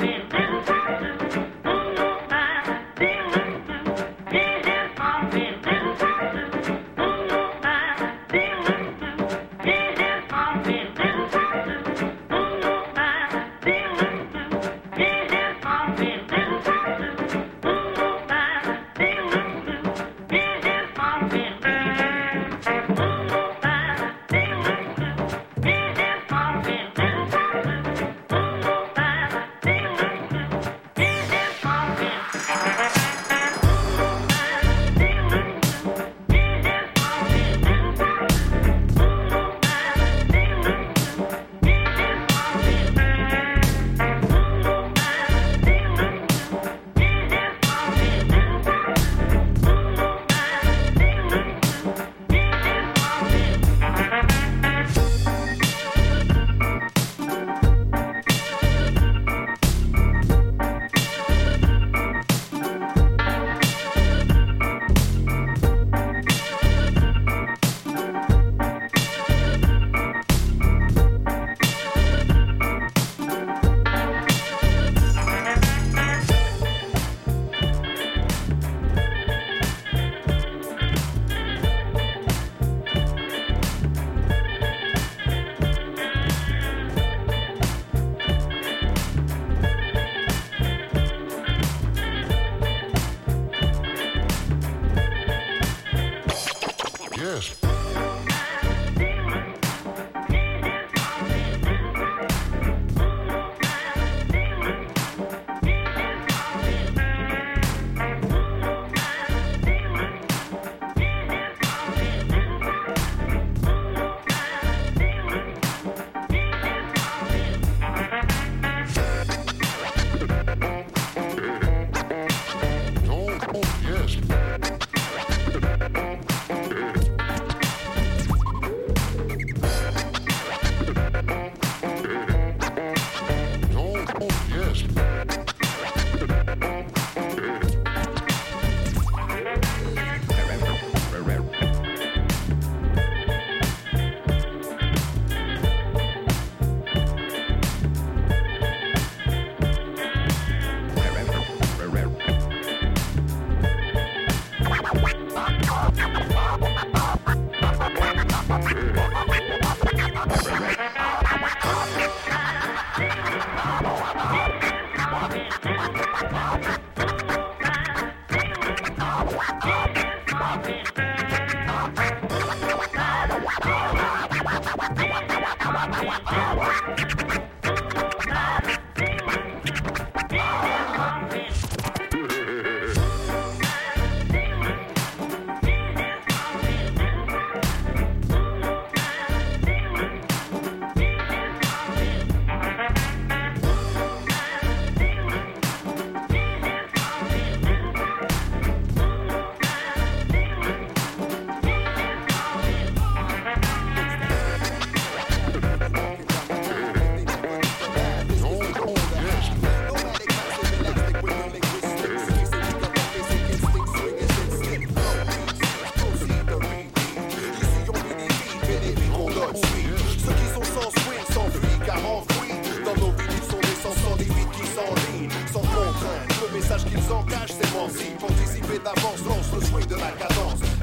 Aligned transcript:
man. 0.00 0.41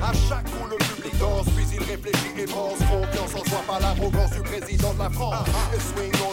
À 0.09 0.13
chaque 0.27 0.49
coup, 0.49 0.65
le 0.67 0.75
public 0.77 1.15
danse, 1.19 1.45
puis 1.55 1.67
il 1.71 1.83
réfléchit 1.83 2.33
et 2.35 2.45
pense. 2.45 2.79
Confiance 2.79 3.35
en 3.35 3.45
soi, 3.47 3.61
pas 3.67 3.79
l'arrogance 3.79 4.31
du 4.31 4.41
président 4.41 4.91
de 4.95 4.99
la 5.03 5.09
France. 5.11 5.47
El 5.71 5.79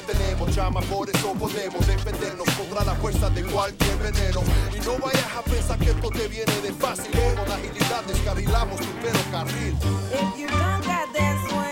tenemos, 0.07 0.57
llama, 0.57 0.81
por 0.81 1.11
eso 1.11 1.35
podemos 1.35 1.87
defendernos 1.87 2.49
contra 2.57 2.85
la 2.85 2.95
fuerza 2.95 3.29
de 3.29 3.43
cualquier 3.43 3.99
veneno. 3.99 4.41
Y 4.75 4.81
no 4.81 4.97
vayas 4.97 5.29
a 5.37 5.43
pensar 5.43 5.79
que 5.79 5.91
esto 5.91 6.09
te 6.09 6.27
viene 6.27 6.57
de 6.63 6.73
fácil. 6.73 7.11
Con 7.11 7.53
agilidad 7.53 8.03
descarrilamos 8.09 8.79
tu. 8.81 8.87
If 8.87 10.39
you 10.39 10.49
don't 10.49 10.83
got 10.87 11.13
that 11.13 11.66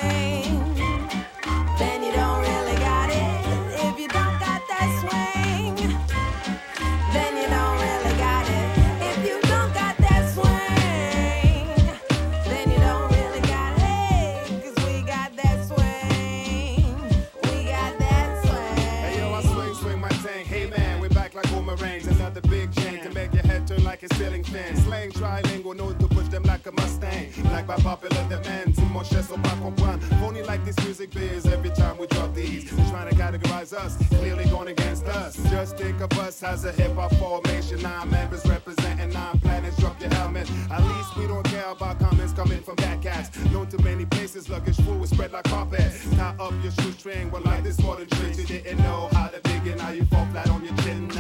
and 24.04 24.14
stealing. 24.14 24.44
Slang 24.44 25.10
trilingual, 25.10 25.76
know 25.76 25.92
to 25.92 26.08
push 26.08 26.28
them 26.28 26.42
like 26.44 26.66
a 26.66 26.72
Mustang. 26.72 27.32
Like 27.44 27.66
by 27.66 27.76
popular 27.76 28.22
demand, 28.28 28.76
much 28.76 28.92
mon 28.92 29.04
chest 29.04 29.30
back 29.42 29.52
on 29.62 29.74
comprendre. 29.74 30.06
Phony 30.20 30.42
like 30.42 30.64
this 30.64 30.78
music 30.84 31.10
biz 31.10 31.46
every 31.46 31.70
time 31.70 31.96
we 31.98 32.06
drop 32.08 32.34
these. 32.34 32.70
They're 32.70 32.86
trying 32.90 33.08
to 33.10 33.16
categorize 33.16 33.72
us, 33.72 33.96
clearly 34.08 34.44
going 34.46 34.68
against 34.68 35.06
us. 35.06 35.36
Just 35.50 35.76
think 35.76 36.00
of 36.00 36.12
us 36.18 36.42
as 36.42 36.64
a 36.64 36.72
hip 36.72 36.94
hop 36.94 37.14
formation. 37.14 37.82
Nine 37.82 38.10
members 38.10 38.44
representing 38.46 39.10
nine 39.10 39.38
planets, 39.40 39.78
drop 39.78 40.00
your 40.00 40.12
helmet. 40.14 40.50
At 40.70 40.82
least 40.82 41.16
we 41.16 41.26
don't 41.26 41.44
care 41.44 41.70
about 41.70 41.98
comments 41.98 42.32
coming 42.32 42.60
from 42.62 42.76
backcats. 42.76 43.28
Known 43.52 43.68
to 43.68 43.82
many 43.82 44.04
places, 44.04 44.48
luggage 44.48 44.76
full 44.82 45.02
is 45.02 45.10
spread 45.10 45.32
like 45.32 45.44
carpet. 45.44 45.92
Tie 46.16 46.36
up 46.38 46.54
your 46.62 46.72
shoestring, 46.72 47.30
well, 47.30 47.42
like 47.42 47.64
this 47.64 47.78
water 47.78 48.04
than. 48.04 48.38
You 48.38 48.44
didn't 48.44 48.78
know 48.78 49.08
how 49.12 49.28
to 49.28 49.40
begin, 49.40 49.78
now 49.78 49.90
you 49.90 50.04
fall 50.06 50.26
flat 50.26 50.50
on 50.50 50.64
your 50.64 50.76
chin. 50.78 51.10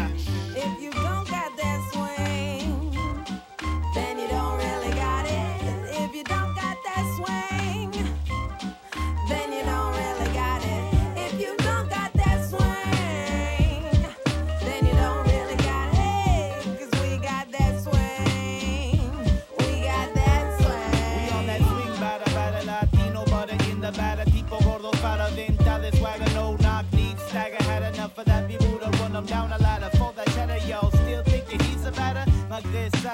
If 0.56 0.82
you 0.82 0.90
don't 0.90 1.28
got 1.28 1.56
that 1.56 1.90
swing. 1.92 2.13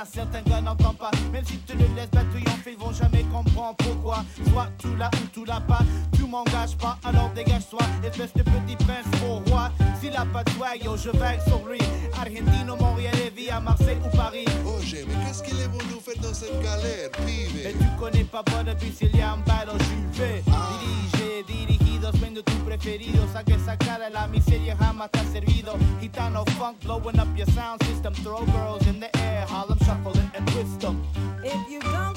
Certains 0.05 0.43
gars 0.43 0.61
n'entendent 0.61 0.99
pas. 0.99 1.11
Même 1.33 1.45
si 1.45 1.59
tu 1.59 1.77
le 1.77 1.87
laisses 1.95 2.11
triompher, 2.11 2.73
ils 2.73 2.79
vont 2.79 2.93
jamais 2.93 3.25
comprendre 3.25 3.77
pourquoi. 3.77 4.25
Soit 4.51 4.69
tout 4.79 4.97
là 4.97 5.11
ou 5.15 5.27
tout 5.33 5.45
là 5.45 5.61
pas. 5.61 5.81
Tu 6.17 6.25
m'engages 6.25 6.77
pas, 6.77 6.99
alors 7.05 7.31
dégage-toi. 7.35 7.81
Espèce 8.05 8.33
de 8.35 8.43
petit 8.43 8.77
prince 8.77 9.07
au 9.29 9.51
roi. 9.51 9.71
S'il 10.01 10.17
a 10.17 10.25
pas 10.25 10.45
de 10.45 10.51
toi, 10.53 10.69
yo, 10.83 10.97
je 10.97 11.11
vais 11.11 11.39
sur 11.47 11.61
lui. 11.69 11.79
Argentino, 12.19 12.77
Montréal, 12.77 13.15
vie 13.37 13.51
à 13.51 13.61
Marseille 13.61 13.99
ou 14.05 14.17
Paris. 14.17 14.45
Oye, 14.67 15.05
mais 15.07 15.27
qu'est-ce 15.27 15.43
qu'il 15.43 15.59
est 15.61 15.69
venu 15.69 16.01
faire 16.01 16.23
dans 16.23 16.35
cette 16.35 16.63
galère, 16.63 17.11
pibe? 17.13 17.61
Mais 17.65 17.73
tu 17.73 17.87
connais 17.99 18.25
pas 18.25 18.43
pas 18.43 18.63
depuis 18.63 18.93
s'il 18.93 19.15
y 19.15 19.21
a 19.21 19.33
un 19.33 19.39
battle, 19.39 19.77
j'y 19.85 20.19
vais. 20.19 20.43
Dirige, 20.43 21.45
dirigidos, 21.47 22.19
vendo 22.21 22.43
tu 22.43 22.55
preferido. 22.65 23.21
Saque 23.33 23.51
esa 23.51 23.77
cara, 23.77 24.09
la 24.11 24.27
miseria 24.29 24.77
jamás 24.77 25.11
te 25.11 25.19
ha 25.19 25.25
servido. 25.25 25.73
Gitano 26.01 26.45
funk, 26.59 26.77
blowing 26.83 27.19
up 27.19 27.29
your 27.37 27.47
sound 27.49 27.83
system. 27.85 28.15
Throw 28.15 28.45
girls 28.47 28.87
in 28.87 29.01
the 29.01 29.15
air, 29.19 29.47
Harlem 29.49 29.79
shuffling 29.91 30.31
and 30.35 30.47
twist 30.49 30.81
them. 30.81 31.03
If 31.43 31.71
you 31.71 31.81
don't 31.81 32.10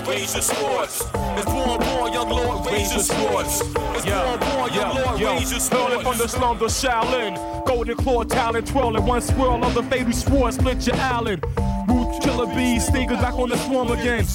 lord, 0.00 0.16
raise 0.16 0.34
your 0.34 0.42
swords. 0.42 1.02
It's 1.14 1.44
born, 1.44 1.80
born, 1.80 2.12
young 2.12 2.28
lord, 2.28 2.66
raise 2.66 2.92
your 2.92 3.02
swords. 3.02 3.60
It's 3.60 4.04
born, 4.04 4.40
born, 4.40 4.72
young 4.72 4.94
lord, 4.94 5.20
raise 5.20 5.50
your 5.52 5.60
Hurling 5.60 6.02
from 6.02 6.18
the 6.18 6.28
slums 6.28 6.62
of 6.62 6.70
Shaolin. 6.70 7.66
Golden 7.66 7.96
claw 7.96 8.24
talent 8.24 8.66
twirling. 8.66 9.04
One 9.04 9.20
swirl 9.20 9.64
of 9.64 9.74
the 9.74 9.82
fatal 9.84 10.12
sword 10.12 10.54
split 10.54 10.86
your 10.86 10.96
Allen. 10.96 11.40
Root 11.88 12.22
killer 12.22 12.46
bees, 12.54 12.86
stingers 12.86 13.18
back 13.18 13.34
on 13.34 13.48
the 13.48 13.56
swarm 13.58 13.90
again. 13.90 14.26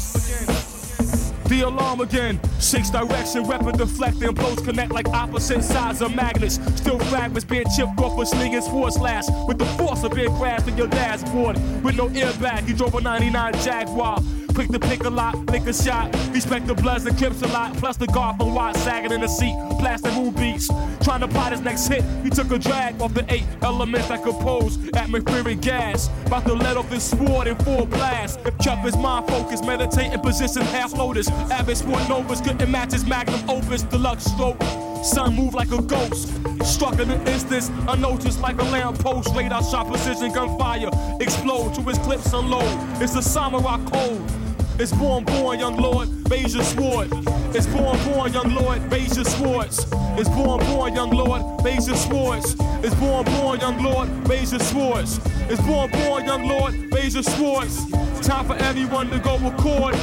The 1.47 1.61
alarm 1.61 2.01
again. 2.01 2.39
Six 2.59 2.89
direction, 2.89 3.45
weapon 3.45 3.77
deflecting. 3.77 4.33
Blows 4.33 4.59
connect 4.61 4.91
like 4.91 5.07
opposite 5.09 5.63
sides 5.63 6.01
of 6.01 6.15
magnets. 6.15 6.55
Still 6.75 6.97
fragments 6.99 7.45
being 7.45 7.65
chipped 7.75 7.99
off 7.99 8.17
with 8.17 8.29
slinging 8.29 8.61
sword 8.61 8.93
slash. 8.93 9.25
With 9.47 9.59
the 9.59 9.65
force 9.77 10.03
of 10.03 10.13
being 10.13 10.35
crashed 10.37 10.67
in 10.67 10.75
your 10.77 10.87
dashboard. 10.87 11.57
With 11.83 11.97
no 11.97 12.09
airbag, 12.09 12.67
he 12.67 12.73
drove 12.73 12.95
a 12.95 13.01
99 13.01 13.53
Jaguar. 13.61 14.19
Quick 14.55 14.69
to 14.69 14.79
pick 14.79 15.03
a 15.03 15.09
lot, 15.09 15.35
lick 15.47 15.67
a 15.67 15.73
shot. 15.73 16.15
Respect 16.33 16.65
the 16.65 16.73
Bloods 16.73 17.05
and 17.05 17.17
Crips 17.17 17.41
a 17.41 17.47
lot. 17.47 17.75
Plus 17.75 17.97
the 17.97 18.07
guard 18.07 18.37
from 18.37 18.55
Watt 18.55 18.77
sagging 18.77 19.11
in 19.11 19.19
the 19.19 19.27
seat. 19.27 19.53
Blasting 19.79 20.13
moon 20.15 20.33
beats. 20.33 20.69
Trying 21.03 21.19
to 21.19 21.27
plot 21.27 21.51
his 21.51 21.59
next 21.59 21.87
hit. 21.87 22.05
He 22.23 22.29
took 22.29 22.49
a 22.51 22.57
drag 22.57 23.01
off 23.01 23.13
the 23.13 23.25
eight 23.27 23.43
elements 23.61 24.07
that 24.07 24.23
compose 24.23 24.79
atmospheric 24.93 25.59
gas. 25.59 26.09
About 26.25 26.45
to 26.45 26.53
let 26.53 26.77
off 26.77 26.89
his 26.89 27.03
sword 27.03 27.47
in 27.47 27.57
full 27.57 27.85
blast. 27.85 28.39
Kept 28.63 28.85
his 28.85 28.95
mind 28.95 29.27
focused, 29.27 29.65
meditating 29.65 30.21
position 30.21 30.61
half 30.61 30.93
lotus. 30.93 31.29
Abbott 31.51 31.75
Sport 31.75 32.07
Novas 32.07 32.39
couldn't 32.39 32.71
match 32.71 32.93
his 32.93 33.05
magnum 33.05 33.49
opus. 33.49 33.81
Deluxe 33.81 34.23
stroke. 34.23 34.61
Sun 35.03 35.35
moved 35.35 35.53
like 35.53 35.71
a 35.73 35.81
ghost. 35.81 36.31
Struck 36.63 36.97
in 36.99 37.11
an 37.11 37.27
instant, 37.27 37.69
unnoticed 37.89 38.39
like 38.39 38.57
a 38.61 38.63
lamppost. 38.63 39.35
Radar 39.35 39.61
shot 39.63 39.87
precision 39.87 40.31
gunfire. 40.31 40.89
Explode 41.19 41.75
to 41.75 41.81
his 41.81 41.97
clips 41.99 42.31
unload. 42.31 43.01
It's 43.01 43.15
a 43.15 43.21
samurai 43.21 43.83
code. 43.83 44.44
It's 44.77 44.91
born, 44.91 45.23
born, 45.23 45.59
young 45.59 45.77
lord, 45.77 46.09
your 46.29 46.63
sword. 46.63 47.07
It's 47.55 47.65
born, 47.65 47.97
born, 48.03 48.33
young 48.33 48.53
lord, 48.53 48.81
your 48.91 49.23
swords. 49.23 49.85
It's 50.17 50.27
born, 50.29 50.59
born, 50.65 50.93
young 50.93 51.11
lord, 51.11 51.41
your 51.63 51.95
swords. 51.95 52.55
It's 52.83 52.95
born, 52.95 53.25
born, 53.25 53.59
young 53.61 53.81
lord, 53.81 54.09
your 54.27 54.59
swords. 54.59 55.19
It's 55.49 55.61
born, 55.61 55.89
born, 55.91 56.25
young 56.25 56.47
lord, 56.47 56.73
your 56.73 57.23
swords. 57.23 57.89
Time 58.21 58.45
for 58.45 58.55
everyone 58.55 59.09
to 59.11 59.19
go 59.19 59.35
accord. 59.47 59.95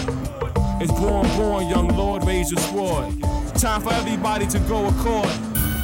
It's 0.81 0.93
born, 0.93 1.29
born, 1.37 1.69
young 1.69 1.89
lord, 1.89 2.25
your 2.25 2.45
sword. 2.45 3.21
Time 3.55 3.83
for 3.83 3.93
everybody 3.93 4.47
to 4.47 4.59
go 4.61 4.87
accord. 4.87 5.29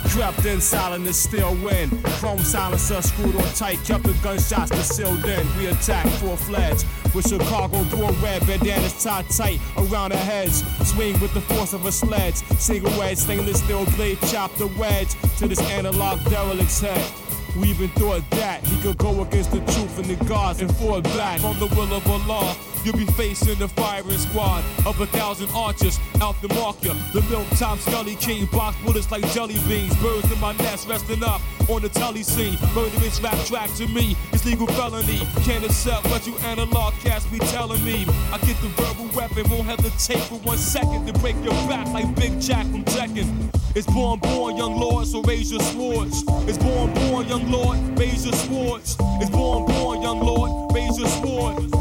Crept 0.09 0.46
in 0.46 0.61
silent 0.61 1.14
still 1.14 1.55
win. 1.62 1.90
Chrome 2.18 2.38
silencer 2.38 3.03
screwed 3.03 3.37
on 3.37 3.44
tight, 3.55 3.79
kept 3.85 4.05
the 4.05 4.14
gunshots 4.22 4.70
concealed 4.70 5.24
in. 5.27 5.46
We 5.59 5.66
attacked 5.66 6.09
full 6.20 6.37
fledged. 6.37 6.87
With 7.14 7.29
Chicago 7.29 7.83
door 7.85 8.12
red, 8.23 8.47
bandanas 8.47 9.03
tied 9.03 9.29
tight 9.31 9.61
around 9.77 10.12
our 10.12 10.18
heads. 10.18 10.62
Swing 10.88 11.18
with 11.21 11.33
the 11.35 11.40
force 11.40 11.73
of 11.73 11.87
a 11.87 11.92
sledge. 11.92 12.37
Single 12.59 12.97
wedge, 12.99 13.18
stainless 13.18 13.61
steel 13.61 13.85
blade, 13.97 14.18
chop 14.29 14.55
the 14.57 14.66
wedge 14.79 15.14
to 15.38 15.49
this 15.49 15.61
analog 15.71 16.23
derelict's 16.25 16.81
head. 16.81 17.28
We 17.57 17.69
even 17.69 17.89
thought 17.91 18.29
that 18.31 18.65
he 18.67 18.81
could 18.83 18.99
go 18.99 19.23
against 19.23 19.51
the 19.51 19.59
truth 19.61 19.99
and 19.99 20.07
the 20.07 20.25
gods 20.25 20.61
and 20.61 20.75
fall 20.77 21.01
back 21.01 21.41
from 21.41 21.59
the 21.59 21.67
will 21.67 21.93
of 21.93 22.07
Allah. 22.07 22.57
You'll 22.85 22.97
be 22.97 23.07
facing 23.07 23.59
the 23.59 23.69
firing 23.69 24.19
squad 24.19 24.65
of 24.87 25.01
a 25.01 25.07
thousand 25.07 25.49
archers 25.55 25.99
out 26.21 26.41
the 26.41 26.49
marker. 26.55 26.95
The 27.13 27.23
milk 27.29 27.49
top 27.59 27.79
scully 27.79 28.15
king 28.17 28.47
box 28.47 28.77
bullets 28.85 29.11
like 29.11 29.27
jelly 29.33 29.57
beans. 29.67 29.97
Birds 29.97 30.31
in 30.31 30.39
my 30.41 30.53
nest 30.59 30.89
resting 30.89 31.25
up 31.25 31.41
on 31.69 31.83
the 31.83 31.89
telly 31.89 32.23
scene. 32.23 32.57
Murderous 32.75 33.21
rap 33.21 33.37
track 33.47 33.71
to 33.75 33.87
me 33.89 34.17
is 34.33 34.45
legal 34.45 34.67
felony. 34.69 35.19
Can't 35.43 35.65
accept 35.65 36.07
what 36.07 36.27
you 36.27 36.37
analog 36.39 36.95
cats 36.95 37.27
be 37.27 37.39
telling 37.39 37.85
me. 37.85 38.07
I 38.33 38.39
get 38.39 38.61
the 38.61 38.69
verbal 38.77 39.09
weapon, 39.17 39.49
won't 39.51 39.65
hesitate 39.65 40.23
for 40.25 40.37
one 40.37 40.59
second 40.59 41.07
to 41.07 41.13
break 41.15 41.37
your 41.43 41.55
back 41.69 41.89
like 41.89 42.15
Big 42.15 42.41
Jack 42.41 42.67
from 42.67 42.85
Tekken. 42.85 43.58
It's 43.79 43.87
born, 43.87 44.19
born, 44.19 44.57
young 44.57 44.77
lord, 44.77 45.07
so 45.07 45.23
raise 45.23 45.53
your 45.53 45.61
swords. 45.61 46.25
It's 46.49 46.59
born, 46.59 46.93
born, 46.95 47.29
young 47.29 47.49
lord, 47.49 47.79
raise 47.97 48.25
your 48.25 48.35
swords. 48.35 48.97
It's 49.21 49.31
born, 49.31 49.67
born, 49.67 50.03
young 50.03 50.19
lord, 50.19 50.75
raise 50.75 50.99
your 50.99 51.07
swords. 51.07 51.78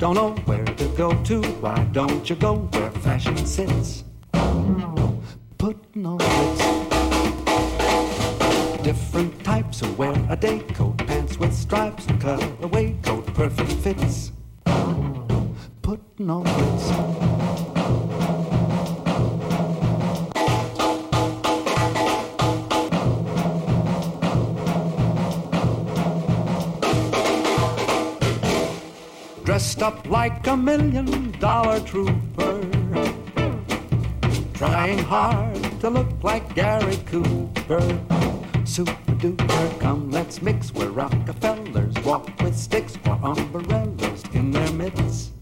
don't 0.00 0.14
know 0.14 0.30
where 0.46 0.64
to 0.64 0.88
go 0.96 1.12
to. 1.24 1.42
Why 1.60 1.84
don't 1.92 2.28
you 2.28 2.34
go 2.34 2.54
where 2.56 2.90
fashion 2.90 3.36
sits? 3.36 4.02
dressed 29.50 29.82
up 29.82 30.08
like 30.08 30.46
a 30.46 30.56
million 30.56 31.32
dollar 31.40 31.80
trooper, 31.80 32.60
trying 34.54 34.98
hard 34.98 35.80
to 35.80 35.90
look 35.90 36.22
like 36.22 36.54
Gary 36.54 36.96
Cooper. 37.06 37.82
Super 38.64 38.92
duper, 39.18 39.80
come 39.80 40.08
let's 40.12 40.40
mix 40.40 40.72
where 40.72 40.90
Rockefellers 40.90 41.96
walk 42.04 42.30
with 42.40 42.56
sticks 42.56 42.96
or 43.08 43.18
umbrellas 43.24 44.22
in 44.34 44.52
their 44.52 44.70
midst, 44.70 45.32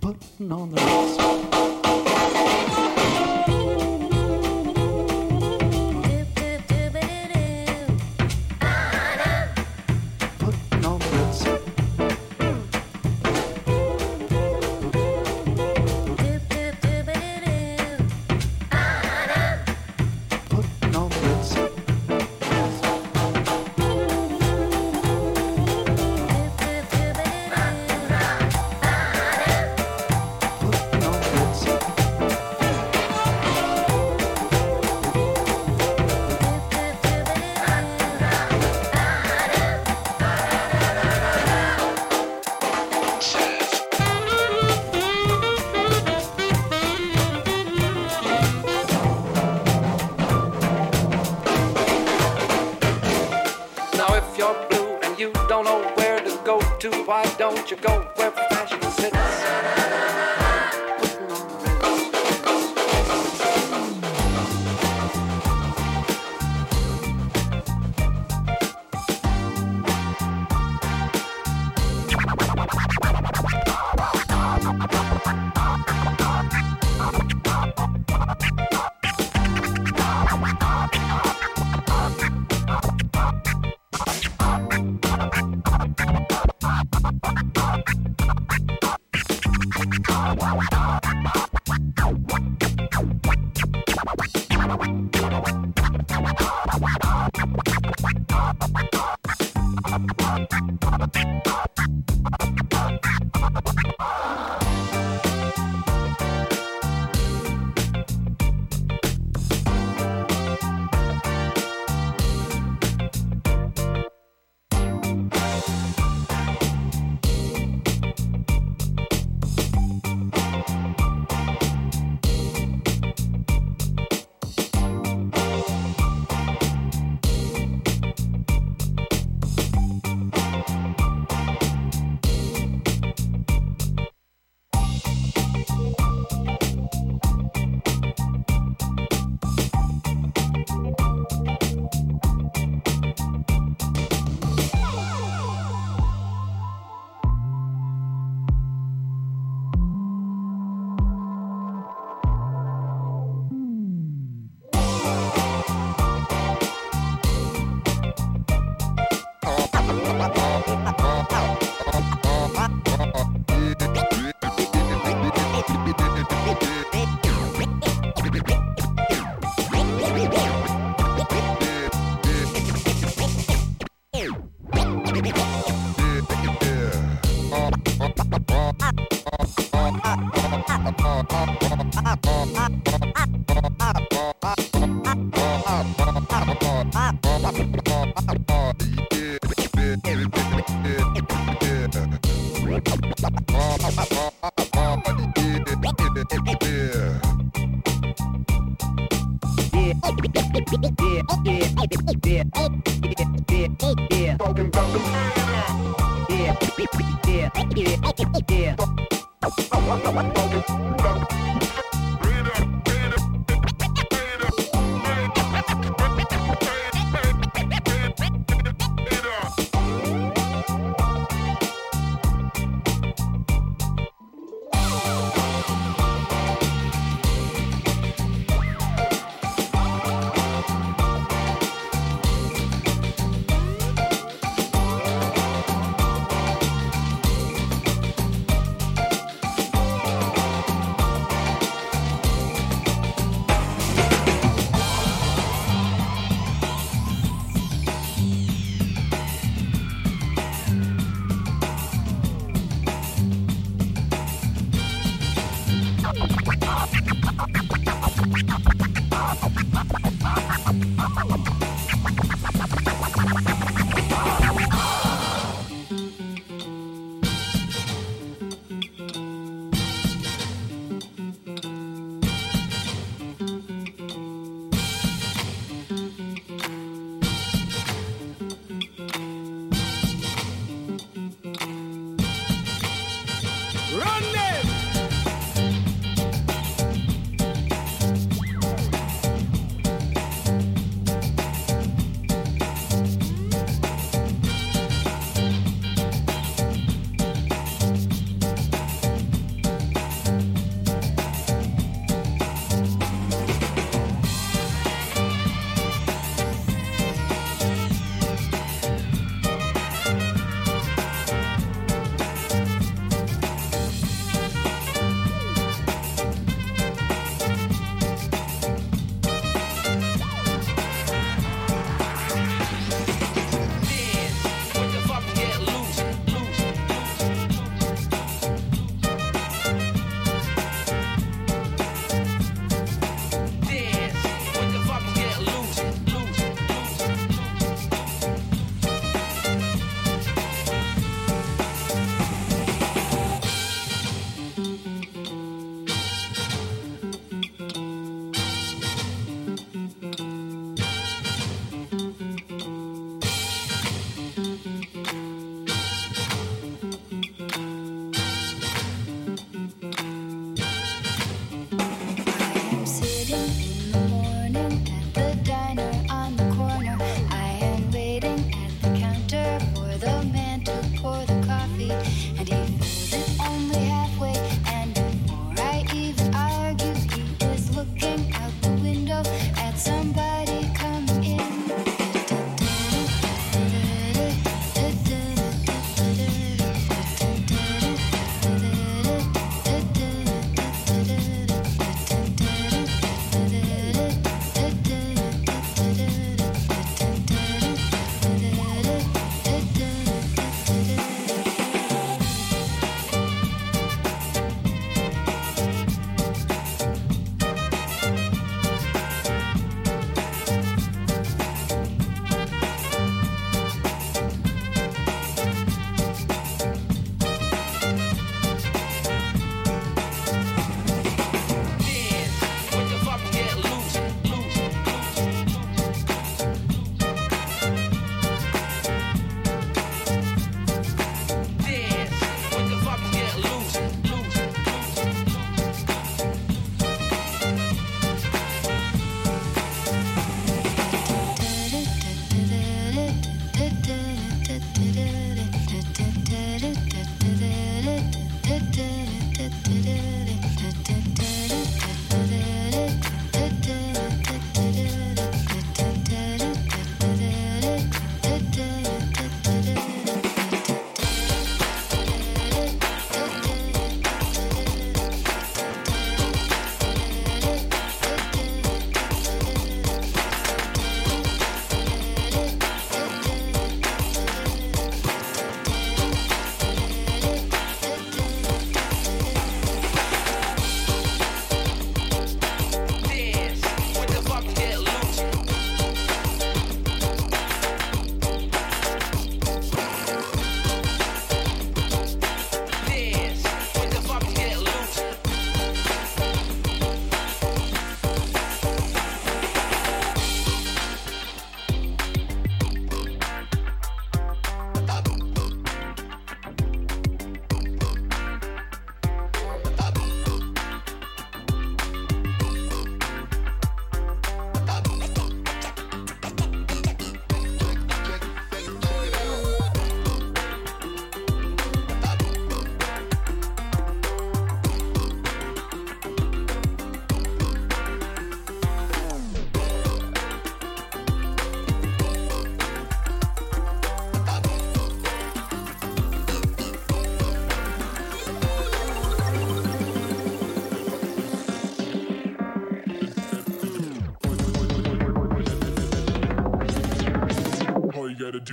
putting 0.00 0.50
on 0.50 0.70
the 0.70 0.80
ritz. 0.80 1.51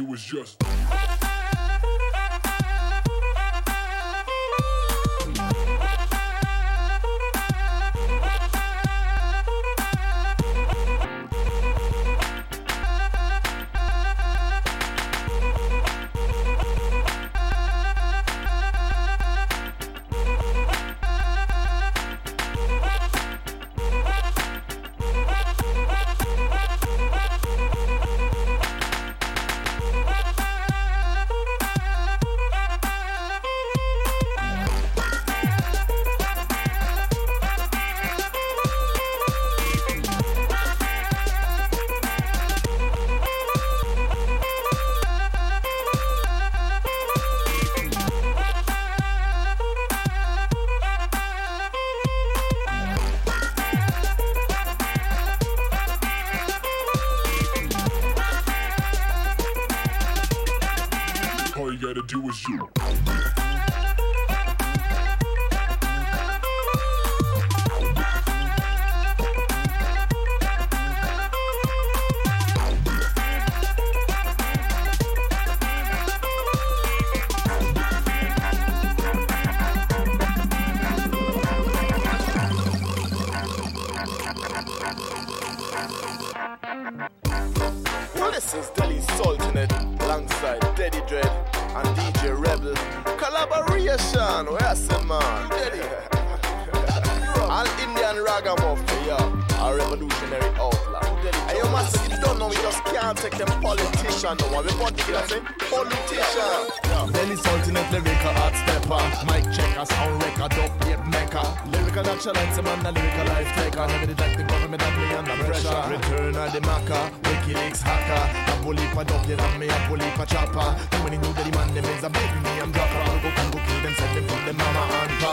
was 0.09 0.23
just. 0.23 0.68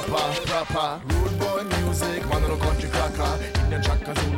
And 0.04 0.46
Proper, 0.46 1.00
rude 1.06 1.38
boy 1.38 1.62
music, 1.80 2.28
man 2.28 2.44
on 2.44 2.50
a 2.50 2.56
country 2.58 2.88
cracker. 2.90 3.38
Indian 3.62 3.82
chaka 3.82 4.35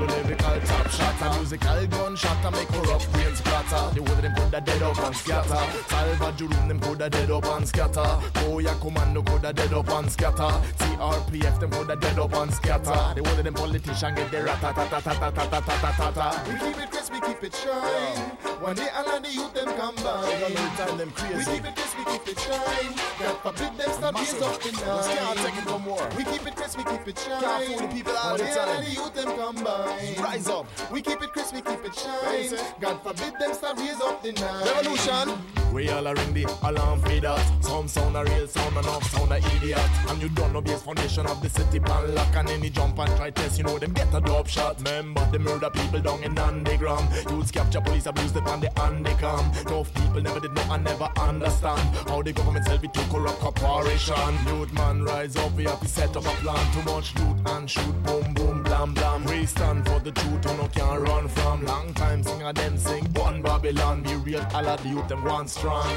Zulu 0.99 1.09
lyrical 1.09 1.19
top 1.19 1.19
shotter 1.19 1.39
Musical 1.39 1.87
gunshot 1.87 2.45
and 2.45 2.57
make 2.57 2.69
corrupt 2.69 3.13
brains 3.13 3.39
splatter 3.39 3.95
The 3.95 4.03
way 4.03 4.21
them 4.21 4.35
put 4.35 4.51
that 4.51 4.65
dead 4.65 4.83
up 4.83 4.99
and 4.99 5.17
scatter 5.17 5.63
Salwa 5.89 6.33
Judum 6.37 6.69
them 6.69 6.81
put 6.81 6.99
that 6.99 7.13
dead 7.13 7.31
up 7.31 7.45
and 7.47 7.69
scatter 7.69 8.09
Koya 8.35 8.81
Commando 8.81 9.23
put 9.23 9.43
that 9.43 9.57
dead 9.57 9.73
up 9.73 9.91
and 9.91 10.11
scatter 10.11 10.51
CRPF 10.79 11.61
them 11.61 11.71
put 11.71 11.87
that 11.89 12.01
dead 12.01 12.19
up 12.19 12.35
and 12.35 12.53
scatter 12.53 13.15
The 13.15 13.23
way 13.23 13.43
them 13.43 13.55
politician 13.55 14.15
get 14.15 14.31
their 14.31 14.45
rat 14.45 14.61
ta 14.61 14.73
ta 14.73 14.89
ta 14.89 15.01
ta 15.01 15.15
ta 15.15 15.31
ta 15.31 15.61
ta 15.61 15.93
ta 15.93 16.11
ta 16.11 16.45
We 16.47 16.59
keep 16.59 16.83
it 16.83 16.91
crisp, 16.91 17.13
we 17.13 17.21
keep 17.21 17.45
it 17.45 17.55
shine. 17.55 18.39
One 18.61 18.75
day 18.75 18.89
all 18.97 19.09
of 19.09 19.23
the 19.23 19.31
youth 19.31 19.55
them 19.55 19.67
combine. 19.79 20.99
them 20.99 21.11
crazy. 21.13 21.39
We 21.39 21.45
keep 21.45 21.65
it 21.65 21.77
crisp, 21.77 21.99
we 21.99 22.05
keep 22.05 22.29
it 22.29 22.39
shine. 22.41 22.95
God 23.19 23.37
forbid 23.43 23.79
them 23.79 23.91
stop 23.93 24.15
raise 24.15 24.43
up 24.43 24.61
the 24.61 24.71
Just 24.71 25.11
can't 25.11 25.39
take 25.39 25.59
it 25.59 25.67
no 25.67 25.79
more. 25.79 26.09
We 26.17 26.25
keep 26.25 26.47
it 26.47 26.57
crisp, 26.57 26.79
we 26.79 26.85
keep 26.85 27.09
it 27.09 27.19
shine. 27.19 27.41
Can't 27.41 27.65
fool 27.65 27.79
the 27.87 27.95
people 27.95 28.17
all 28.17 28.31
One 28.31 28.39
the 28.39 28.45
day 28.45 28.59
all 28.59 28.69
of 28.69 28.85
the 28.85 28.91
youth 28.91 29.15
them 29.15 29.37
combine. 29.39 30.15
Rise 30.23 30.49
up. 30.49 30.67
We 30.93 31.03
keep 31.03 31.21
it 31.23 31.33
crisp, 31.33 31.55
we 31.55 31.61
keep 31.61 31.85
it 31.85 31.85
What 31.85 31.95
shine. 31.95 32.59
God 32.81 33.03
forbid 33.03 33.39
them 33.39 33.53
stop 33.55 33.79
raise 33.79 34.01
up 34.01 34.23
the 34.23 34.33
nine. 34.33 34.67
Revolution. 34.67 35.39
We 35.73 35.91
all 35.91 36.09
are 36.09 36.17
in 36.17 36.33
the 36.33 36.45
alarm 36.63 37.01
for 37.01 37.21
that. 37.21 37.63
Some 37.63 37.89
sound 37.89 38.17
a 38.17 38.25
real 38.25 38.49
sound, 38.49 38.75
enough 38.75 39.05
sound 39.11 39.33
a 39.33 39.37
idiot. 39.37 39.91
And 40.09 40.23
you 40.23 40.31
don't 40.31 40.53
know 40.55 40.63
base 40.63 40.83
foundation 40.83 41.27
of 41.27 41.43
the 41.43 41.51
city 41.51 41.79
pan 41.79 42.15
lock. 42.15 42.35
And 42.35 42.49
any 42.49 42.71
jump 42.71 42.99
and 42.99 43.15
try 43.17 43.31
test, 43.31 43.59
you 43.59 43.65
know 43.65 43.79
them 43.79 43.93
get 43.93 44.13
a 44.15 44.21
dope 44.21 44.49
shot. 44.49 44.79
Remember 44.79 45.29
the 45.31 45.39
murder 45.39 45.69
people 45.69 46.01
down 46.01 46.23
in 46.23 46.39
underground. 46.39 47.09
Youths 47.31 47.51
capture 47.51 47.83
police 47.83 48.07
abuse 48.07 48.33
them 48.33 48.47
on 48.47 48.61
the 48.61 48.69
undercam. 48.69 49.45
Enough 49.67 49.93
people 49.95 50.23
never 50.23 50.41
did 50.41 50.55
know 50.55 50.65
and 50.71 50.85
never 50.85 51.11
understand 51.19 51.81
how 52.09 52.23
the 52.23 52.33
government 52.33 52.65
sell 52.65 52.83
it 52.83 52.95
to 52.95 53.01
corrupt 53.11 53.39
corporation. 53.41 54.39
Youth 54.47 54.73
man 54.73 55.03
rise 55.03 55.37
up, 55.37 55.53
we 55.53 55.65
have 55.65 55.81
to 55.81 55.89
set 55.89 56.17
up 56.17 56.25
a 56.25 56.35
plan. 56.41 56.73
Too 56.73 56.83
much 56.91 57.15
loot 57.17 57.37
and 57.45 57.71
shoot, 57.71 58.03
boom 58.05 58.33
boom 58.33 58.63
blam 58.63 58.95
blam. 58.95 59.25
We 59.27 59.45
stand 59.45 59.87
for 59.87 60.01
the 60.01 60.13
truth, 60.13 60.45
who 60.47 60.57
no 60.57 60.69
can't 60.79 61.09
run 61.09 61.29
from. 61.29 61.65
Long 61.65 61.93
time 61.95 62.23
singer 62.23 62.53
them 62.53 62.79
sing 62.79 63.05
Babylon. 63.43 64.03
We 64.05 64.15
real 64.15 64.47
all 64.55 64.67
of 64.67 64.83
the 64.83 64.89
youth 64.89 65.09
them 65.09 65.25
one 65.25 65.49
strong. 65.49 65.93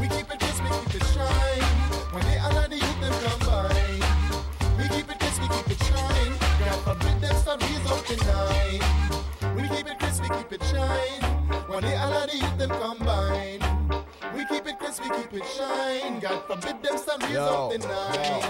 We 0.00 0.06
keep 0.08 0.30
it 0.32 0.38
crisp, 0.38 0.62
we 0.62 0.70
keep 0.70 0.94
it 0.94 1.06
shine. 1.12 1.62
When 2.12 2.22
they 2.24 2.38
all 2.38 2.56
of 2.56 2.70
the 2.70 2.76
youth 2.76 3.00
them 3.00 3.14
combine. 3.26 4.02
We 4.78 4.84
keep 4.94 5.10
it 5.10 5.18
we 5.40 5.48
keep 5.48 5.70
it 5.74 5.80
shine. 5.82 6.32
God 6.64 6.78
forbid 6.86 7.20
them 7.20 7.36
stop 7.36 7.60
raise 7.62 7.90
up 7.90 8.04
tonight. 8.06 8.80
We 9.56 9.62
keep 9.68 9.86
it 9.92 9.98
we 10.22 10.28
keep 10.36 10.52
it 10.52 10.62
shine. 10.70 11.22
When 11.68 11.82
they 11.82 11.96
all 11.96 12.12
of 12.12 12.30
the 12.30 12.36
youth 12.36 12.58
them 12.58 12.70
combine. 12.70 13.60
We 14.34 14.44
keep 14.46 14.66
it 14.66 14.78
crisp, 14.78 15.02
we 15.02 15.10
keep 15.10 15.32
it 15.34 15.46
shine. 15.56 16.20
God 16.20 16.42
forbid 16.46 16.82
them. 16.82 17.32
Yo, 17.32 17.72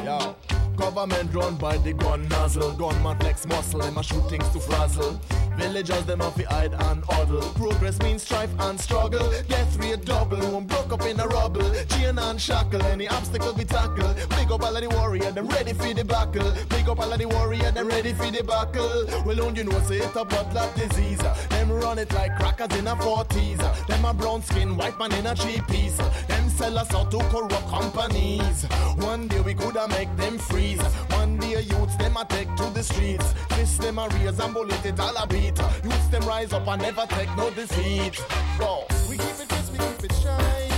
yo. 0.05 0.37
Government 0.81 1.35
run 1.35 1.57
by 1.57 1.77
the 1.77 1.93
gun 1.93 2.27
nozzle. 2.29 2.73
Gunman 2.73 3.19
flex 3.19 3.47
muscle, 3.47 3.81
them 3.81 3.99
a 3.99 4.03
shoot 4.03 4.29
things 4.31 4.49
to 4.49 4.61
frazzle. 4.61 5.21
Villagers 5.59 6.05
them 6.07 6.21
to 6.21 6.43
hide 6.45 6.73
and 6.73 7.05
huddle. 7.05 7.43
Progress 7.53 8.01
means 8.01 8.23
strife 8.23 8.51
and 8.61 8.81
struggle. 8.81 9.31
Death 9.47 9.77
rate 9.79 10.03
double, 10.07 10.39
one 10.39 10.65
broke 10.65 10.91
up 10.91 11.05
in 11.05 11.21
a 11.21 11.27
rubble. 11.27 11.71
Chain 11.91 12.19
and 12.19 12.41
shackle, 12.41 12.83
any 12.85 13.07
obstacle 13.09 13.53
we 13.53 13.65
tackle. 13.65 14.15
Big 14.31 14.51
up 14.51 14.63
all 14.63 14.75
of 14.75 14.83
the 14.83 14.89
warrior, 14.89 15.31
them 15.33 15.49
ready 15.49 15.75
for 15.75 15.93
the 15.93 16.03
battle. 16.03 16.51
Big 16.71 16.89
up 16.89 16.99
all 16.99 17.13
of 17.13 17.19
the 17.19 17.27
warrior, 17.29 17.71
them 17.73 17.89
ready 17.89 18.15
for 18.15 18.31
the 18.31 18.43
battle. 18.43 19.05
Well, 19.27 19.37
don't 19.37 19.57
you 19.57 19.65
know, 19.65 19.79
say 19.81 19.99
it 19.99 20.17
a 20.17 20.25
blood 20.25 20.75
disease. 20.75 21.19
Them 21.51 21.71
run 21.71 21.99
it 21.99 22.11
like 22.15 22.35
crackers 22.37 22.75
in 22.79 22.87
a 22.87 22.97
40s. 22.97 23.87
Them 23.87 24.05
a 24.07 24.15
brown 24.15 24.43
skin, 24.43 24.79
white 24.79 24.99
man 24.99 25.13
in 25.13 25.27
a 25.27 25.35
cheap 25.35 25.67
piece. 25.69 25.99
Them 26.27 26.49
sell 26.49 26.79
us 26.79 26.95
out 26.95 27.11
to 27.11 27.19
corrupt 27.29 27.69
companies. 27.69 28.65
One 28.97 29.29
day 29.29 29.41
we 29.41 29.53
coulda 29.53 29.87
make 29.89 30.15
them 30.17 30.39
freeze. 30.77 30.95
One 31.11 31.37
day 31.39 31.61
youths 31.61 31.97
them 31.97 32.17
a 32.17 32.25
take 32.25 32.55
to 32.57 32.65
the 32.71 32.83
streets. 32.83 33.33
Fist 33.51 33.81
them 33.81 33.99
a 33.99 34.09
raise 34.09 34.39
and 34.39 34.55
bullet 34.55 34.85
it 34.85 34.99
all 35.01 35.17
a 35.17 35.27
beat. 35.27 35.59
Youths 35.85 36.09
them 36.09 36.23
rise 36.23 36.53
up 36.53 36.67
and 36.67 36.83
never 36.83 37.07
take 37.09 37.35
no 37.37 37.51
defeat. 37.51 38.23
Go. 38.59 38.85
We 39.09 39.17
keep 39.17 39.41
it 39.41 39.49
crisp, 39.49 39.73
we 39.73 39.79
keep 39.79 40.05
it 40.05 40.13
shine. 40.23 40.70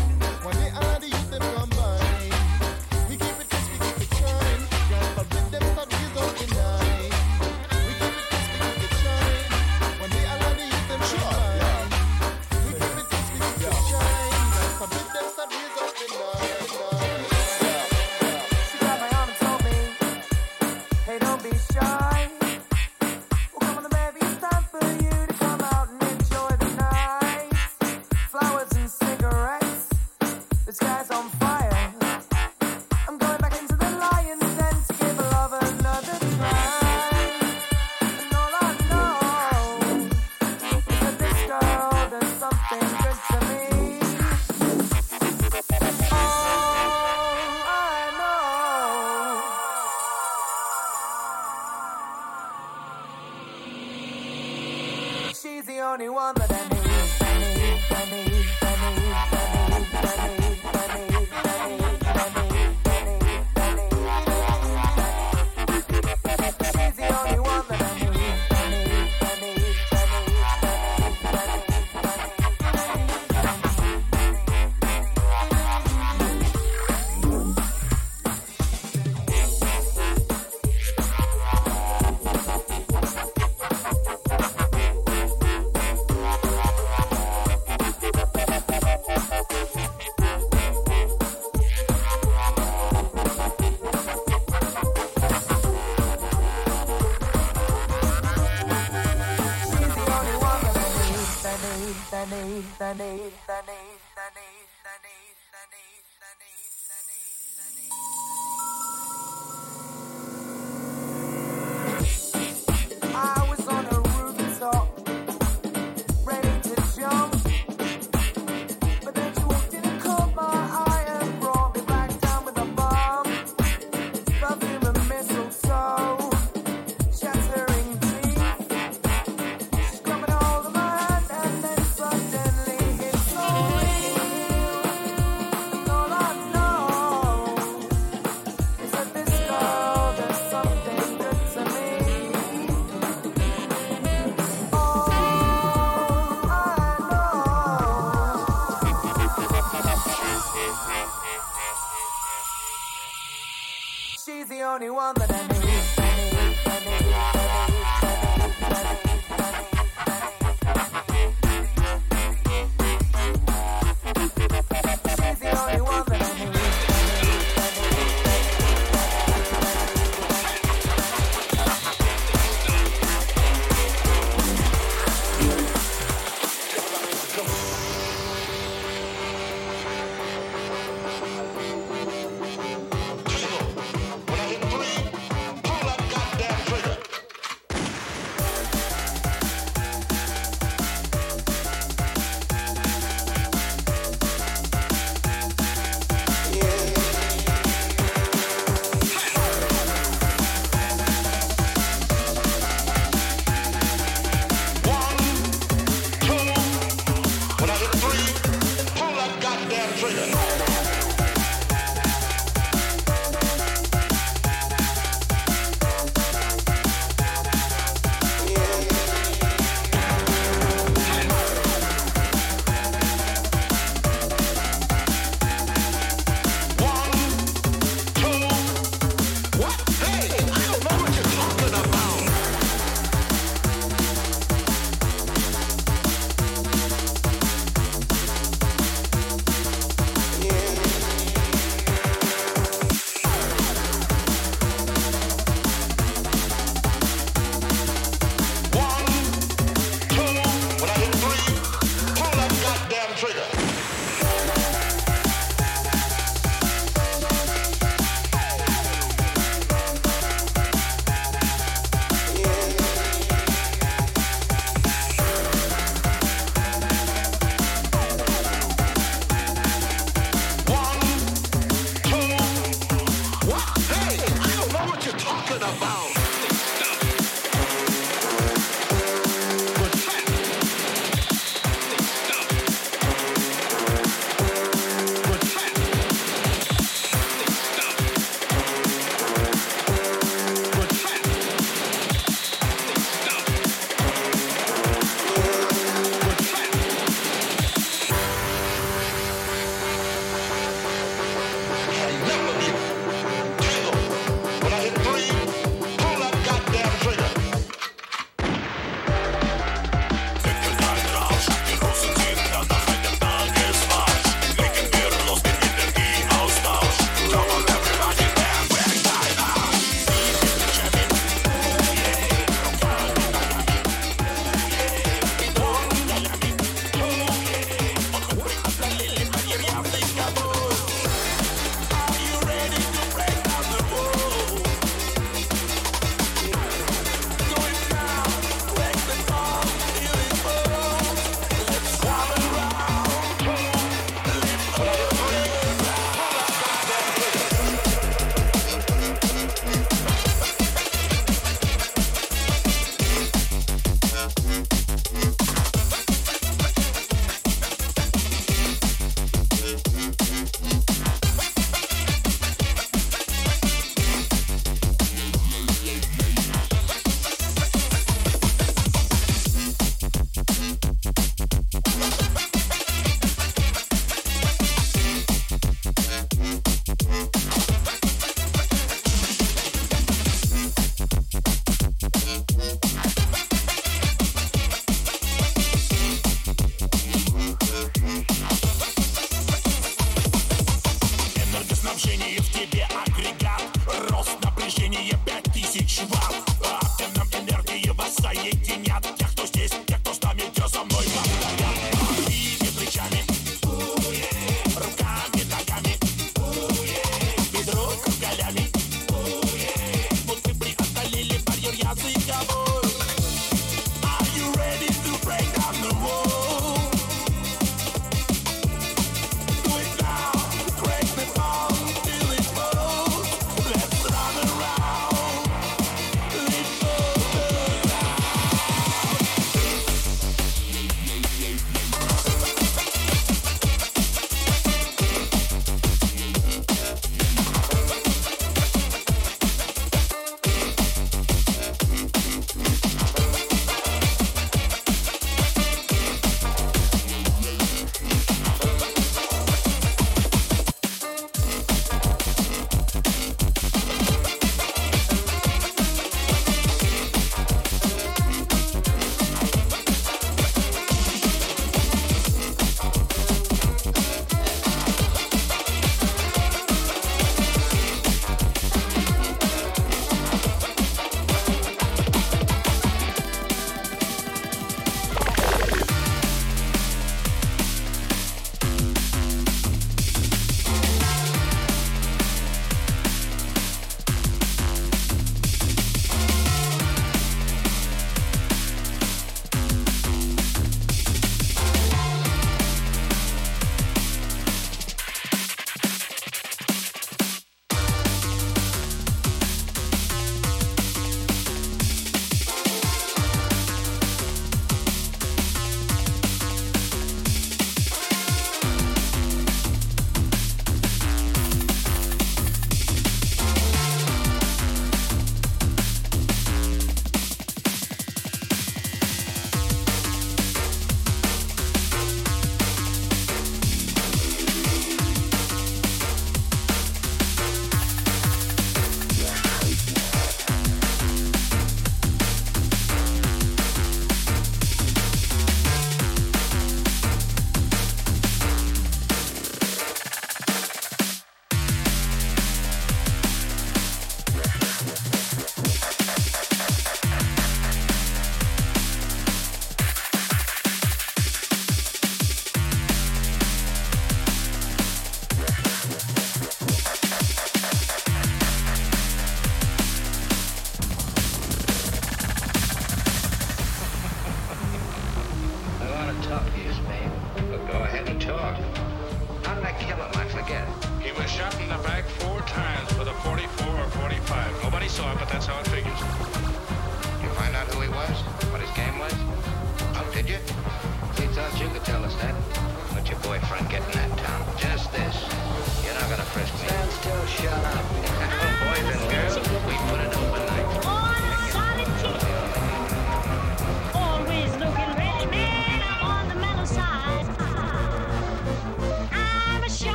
sunny, 102.79 103.33
sunny, 103.47 103.83
sunny. 104.15 104.72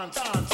Dance, 0.00 0.14
dance, 0.14 0.49